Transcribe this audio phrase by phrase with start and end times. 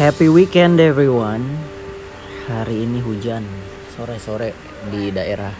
[0.00, 1.44] Happy weekend everyone.
[2.48, 3.44] Hari ini hujan
[3.92, 4.56] sore-sore
[4.88, 5.52] di daerah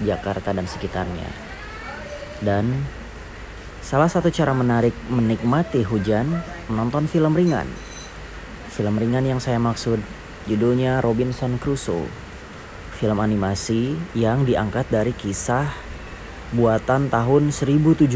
[0.00, 1.28] Jakarta dan sekitarnya.
[2.40, 2.80] Dan
[3.84, 6.40] salah satu cara menarik menikmati hujan
[6.72, 7.68] menonton film ringan.
[8.72, 10.00] Film ringan yang saya maksud
[10.48, 12.08] judulnya Robinson Crusoe.
[12.96, 15.68] Film animasi yang diangkat dari kisah
[16.56, 18.08] buatan tahun 1719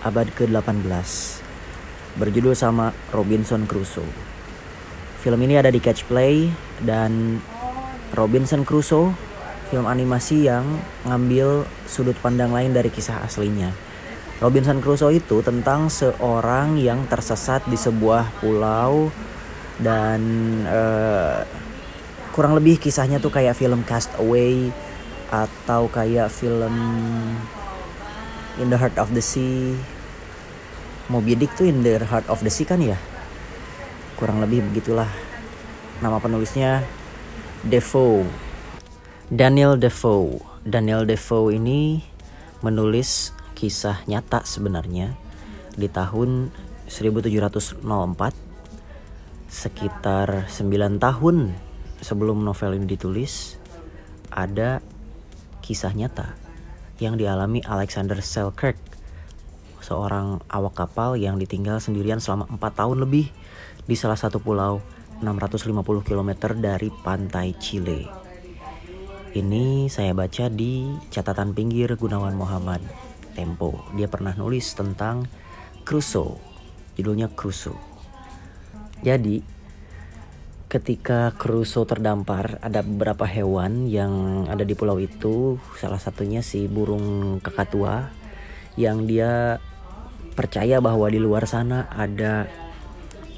[0.00, 1.45] abad ke-18
[2.16, 4.08] berjudul sama Robinson Crusoe.
[5.20, 6.48] Film ini ada di Catch Play
[6.84, 7.40] dan
[8.16, 9.12] Robinson Crusoe
[9.66, 10.62] film animasi yang
[11.02, 13.74] ngambil sudut pandang lain dari kisah aslinya.
[14.38, 19.08] Robinson Crusoe itu tentang seorang yang tersesat di sebuah pulau
[19.80, 20.20] dan
[20.68, 21.40] uh,
[22.36, 24.68] kurang lebih kisahnya tuh kayak film Castaway
[25.32, 26.74] atau kayak film
[28.60, 29.95] In the Heart of the Sea
[31.06, 32.98] Moby Dick tuh in the heart of the sea kan ya?
[34.18, 35.06] Kurang lebih begitulah
[36.02, 36.82] nama penulisnya.
[37.62, 38.26] Defoe.
[39.30, 40.42] Daniel Defoe.
[40.66, 42.02] Daniel Defoe ini
[42.64, 45.14] menulis kisah nyata sebenarnya
[45.78, 46.50] di tahun
[46.90, 47.82] 1704
[49.46, 51.36] sekitar 9 tahun
[52.02, 53.56] sebelum novel ini ditulis
[54.28, 54.82] ada
[55.62, 56.34] kisah nyata
[56.98, 58.95] yang dialami Alexander Selkirk
[59.86, 63.30] seorang awak kapal yang ditinggal sendirian selama 4 tahun lebih
[63.86, 64.82] di salah satu pulau
[65.22, 68.10] 650 km dari pantai Chile.
[69.30, 72.82] Ini saya baca di catatan pinggir Gunawan Muhammad
[73.36, 73.86] Tempo.
[73.94, 75.28] Dia pernah nulis tentang
[75.86, 76.40] Crusoe.
[76.98, 77.78] Judulnya Crusoe.
[79.04, 79.44] Jadi
[80.66, 87.38] ketika Crusoe terdampar ada beberapa hewan yang ada di pulau itu salah satunya si burung
[87.38, 88.10] kakatua
[88.80, 89.60] yang dia
[90.36, 92.44] percaya bahwa di luar sana ada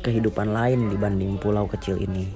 [0.02, 2.26] kehidupan lain dibanding pulau kecil ini.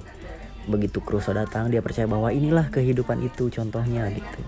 [0.63, 4.41] Begitu Crusoe datang, dia percaya bahwa inilah kehidupan itu contohnya gitu.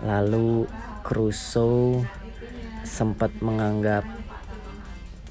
[0.00, 0.64] Lalu
[1.04, 2.04] Crusoe
[2.84, 4.08] sempat menganggap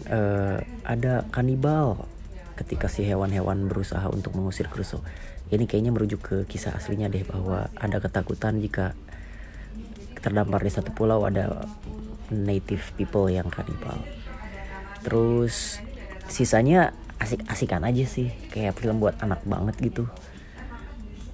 [0.09, 2.05] uh, ada kanibal
[2.53, 5.01] ketika si hewan-hewan berusaha untuk mengusir Crusoe.
[5.49, 8.93] Ini kayaknya merujuk ke kisah aslinya deh bahwa ada ketakutan jika
[10.21, 11.67] terdampar di satu pulau ada
[12.31, 13.99] native people yang kanibal
[15.03, 15.83] terus
[16.31, 18.31] sisanya asik-asikan aja sih.
[18.51, 20.07] Kayak film buat anak banget gitu.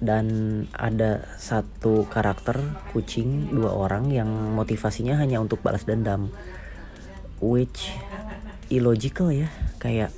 [0.00, 2.56] Dan ada satu karakter
[2.94, 6.32] kucing dua orang yang motivasinya hanya untuk balas dendam.
[7.42, 7.94] Which
[8.70, 9.50] illogical ya.
[9.82, 10.14] Kayak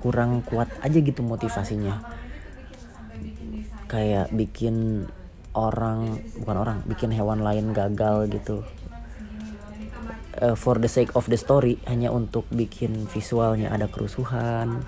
[0.00, 2.02] kurang kuat aja gitu motivasinya.
[3.86, 5.06] Kayak bikin
[5.50, 8.62] orang bukan orang bikin hewan lain gagal gitu
[10.40, 14.82] uh, for the sake of the story hanya untuk bikin visualnya ada kerusuhan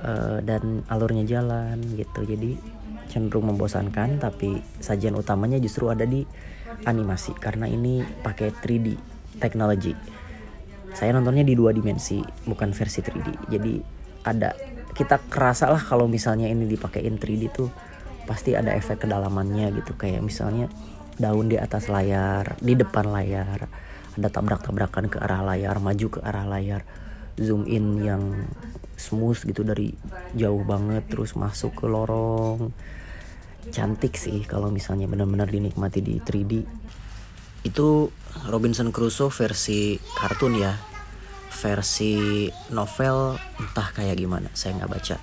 [0.00, 2.24] uh, dan alurnya jalan gitu.
[2.24, 2.56] Jadi
[3.10, 6.22] cenderung membosankan tapi sajian utamanya justru ada di
[6.86, 8.94] animasi karena ini pakai 3D
[9.42, 9.92] technology.
[10.94, 13.74] Saya nontonnya di dua dimensi bukan versi 3D jadi
[14.26, 14.54] ada
[14.94, 17.70] kita kerasa lah kalau misalnya ini dipakein 3D tuh
[18.26, 19.98] pasti ada efek kedalamannya gitu.
[19.98, 20.70] Kayak misalnya
[21.18, 23.66] daun di atas layar di depan layar
[24.18, 26.82] ada tabrak-tabrakan ke arah layar maju ke arah layar.
[27.40, 28.48] Zoom in yang
[29.00, 29.96] smooth gitu dari
[30.36, 32.74] jauh banget terus masuk ke lorong.
[33.72, 36.52] Cantik sih kalau misalnya benar-benar dinikmati di 3D
[37.60, 38.08] itu
[38.48, 40.72] Robinson Crusoe versi kartun ya.
[41.50, 45.16] Versi novel entah kayak gimana saya nggak baca.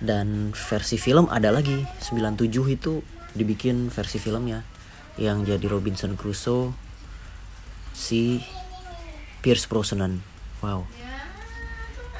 [0.00, 3.00] Dan versi film ada lagi 97 itu
[3.32, 4.60] dibikin versi filmnya
[5.16, 6.83] yang jadi Robinson Crusoe
[7.96, 8.42] si
[9.40, 10.20] Pierce Brosnan.
[10.60, 10.84] Wow.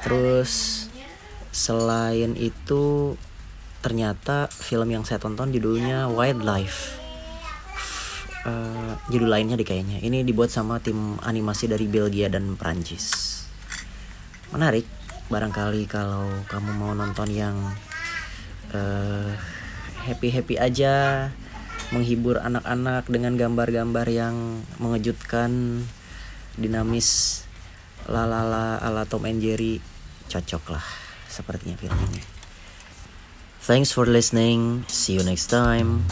[0.01, 0.85] Terus
[1.51, 3.13] selain itu
[3.85, 7.03] ternyata film yang saya tonton judulnya Wildlife.
[8.45, 10.01] Uh, judul lainnya di kayaknya.
[10.01, 13.35] Ini dibuat sama tim animasi dari Belgia dan Prancis
[14.55, 14.87] menarik.
[15.27, 17.57] Barangkali kalau kamu mau nonton yang
[18.71, 19.33] uh,
[20.05, 21.27] happy happy aja
[21.93, 25.83] menghibur anak-anak dengan gambar-gambar yang mengejutkan
[26.55, 27.41] dinamis
[28.07, 29.81] lalala ala Tom and Jerry
[30.29, 30.85] cocok lah
[31.29, 32.21] sepertinya film ini
[33.65, 34.85] thanks for listening.
[34.87, 36.05] See you next time